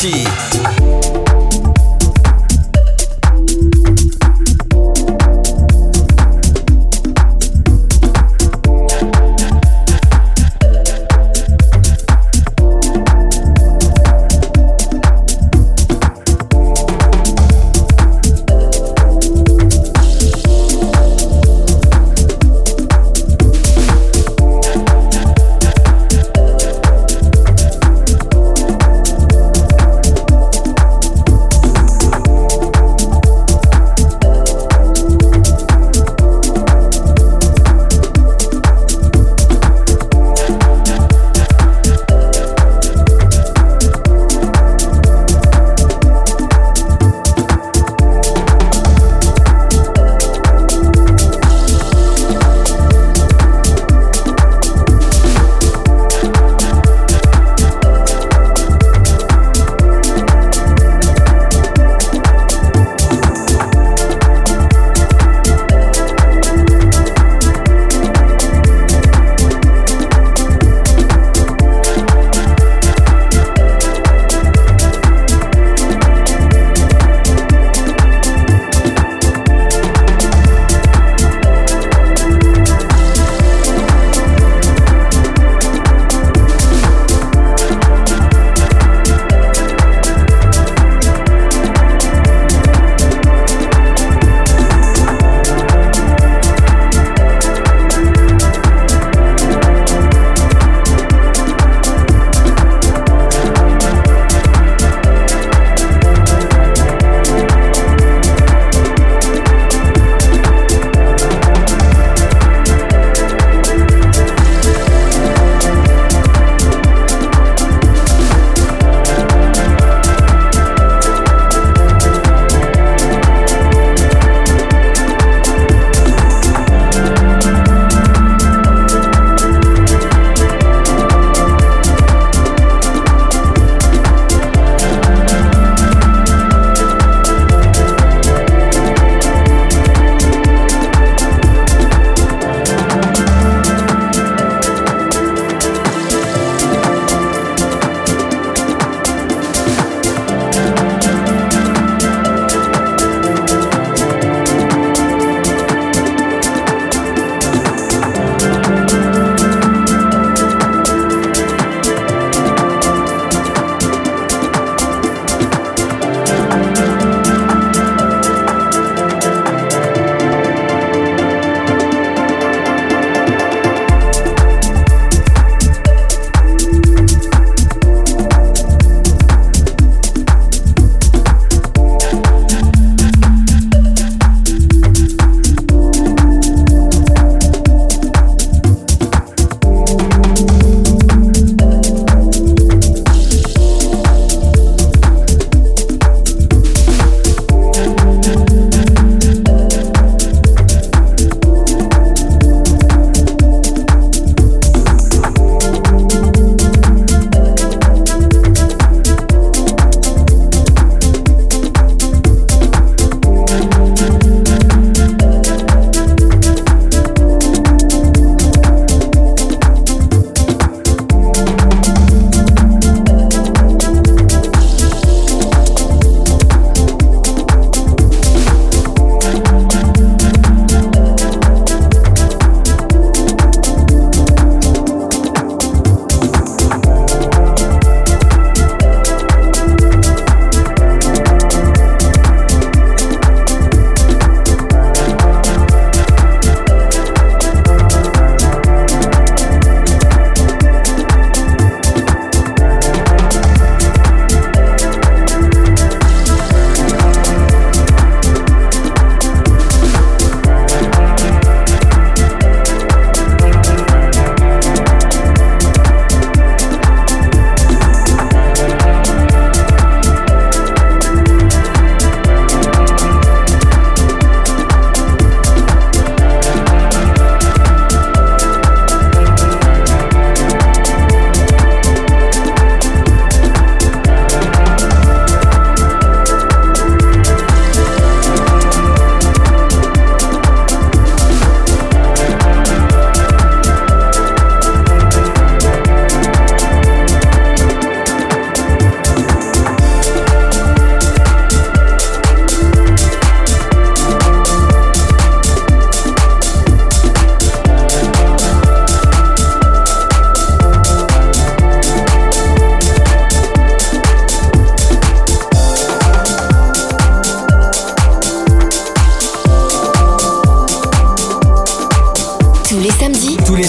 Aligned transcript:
Sur 0.00 0.47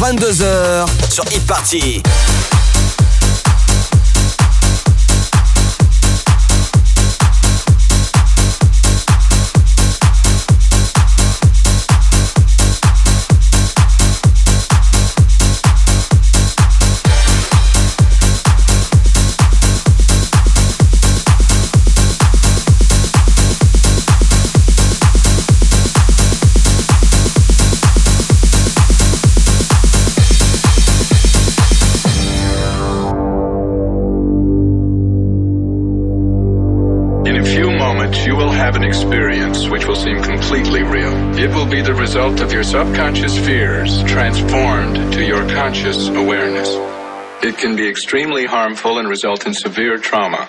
21h, 0.00 0.86
22h 1.10 1.10
sur 1.10 1.24
Hit 1.30 1.46
Party. 1.46 2.02
Subconscious 42.70 43.36
fears 43.36 44.00
transformed 44.04 45.12
to 45.12 45.24
your 45.24 45.40
conscious 45.48 46.06
awareness. 46.06 46.68
It 47.42 47.58
can 47.58 47.74
be 47.74 47.88
extremely 47.88 48.46
harmful 48.46 49.00
and 49.00 49.08
result 49.08 49.44
in 49.44 49.54
severe 49.54 49.98
trauma. 49.98 50.48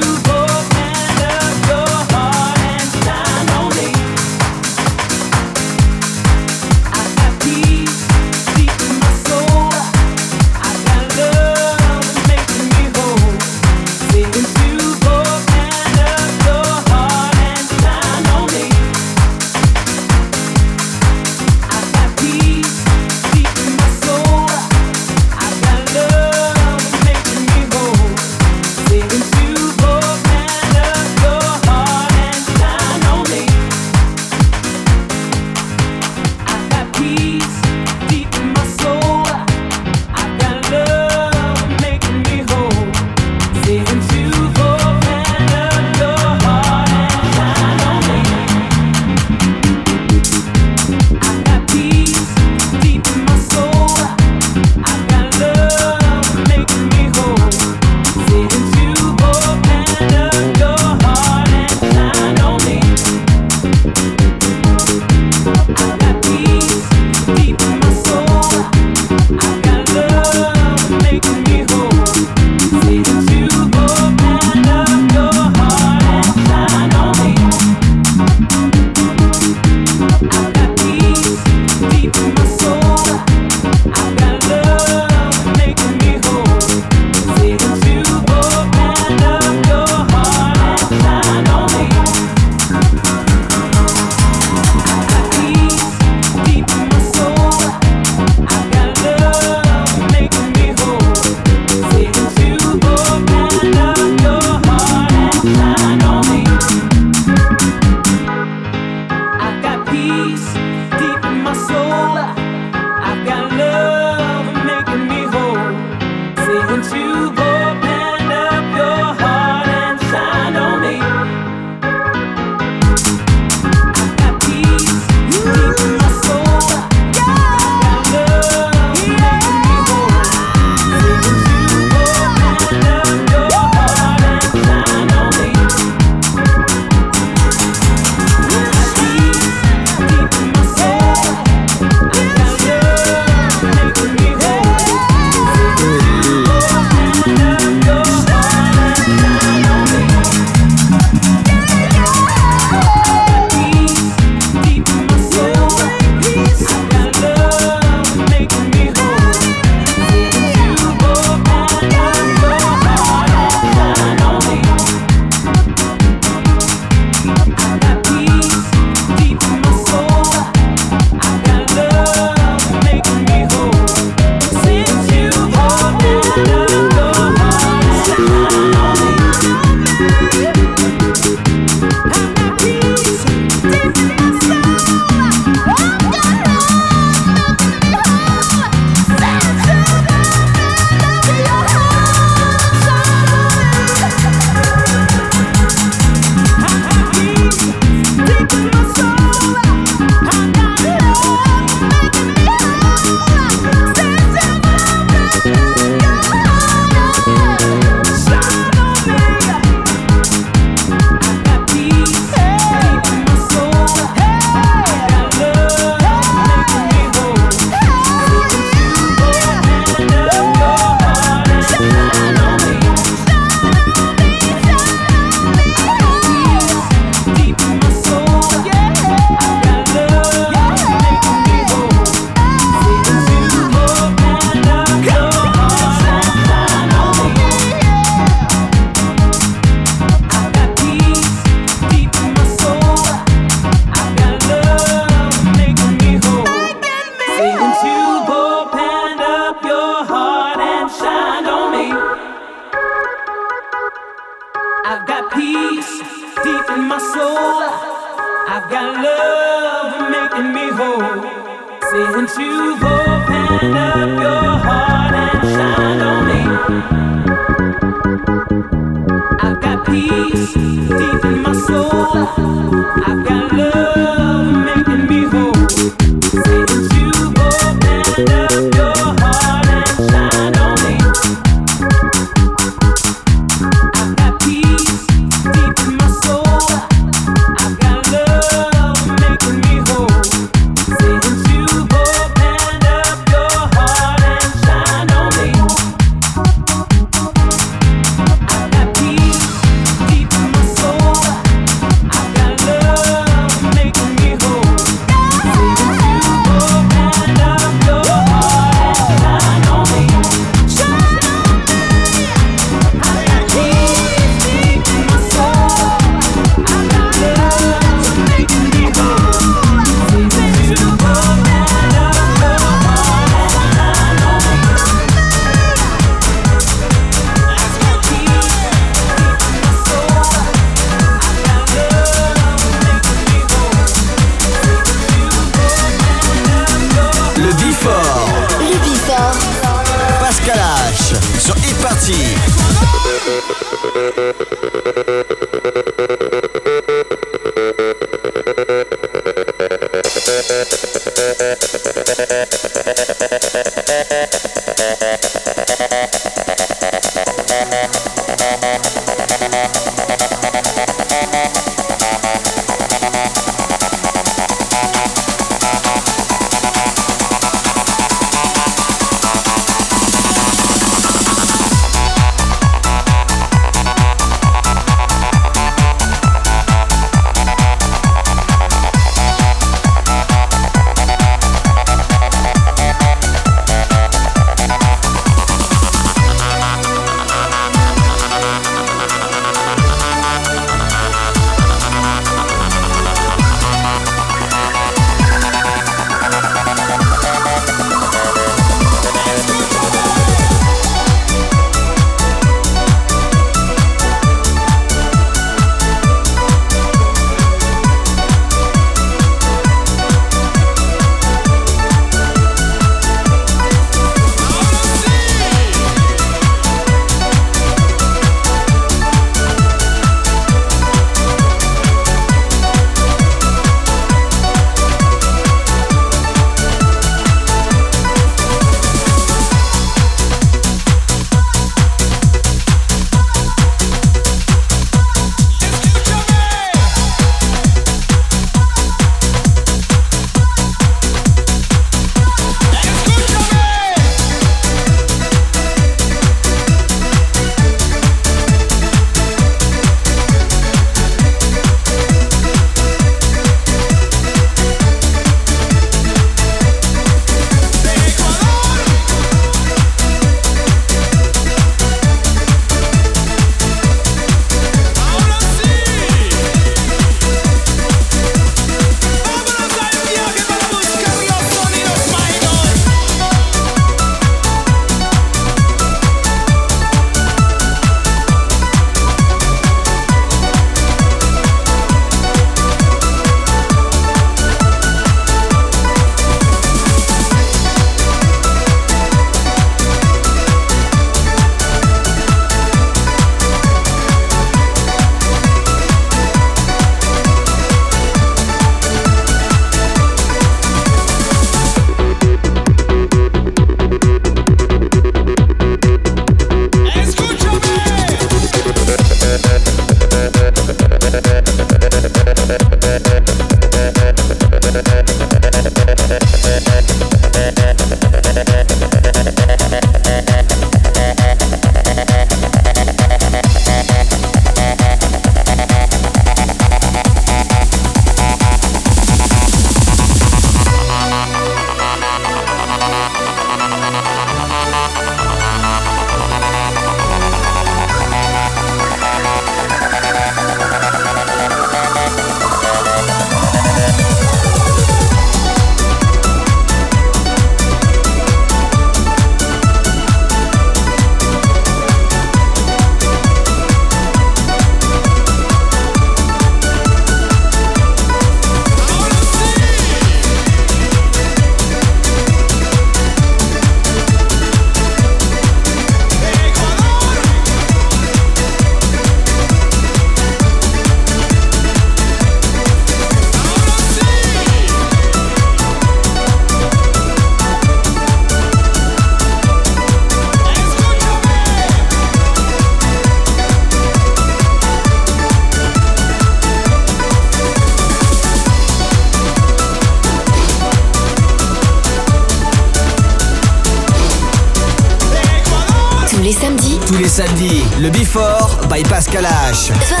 Kalash. 599.11 600.00